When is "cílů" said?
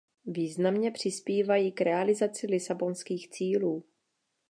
3.29-3.83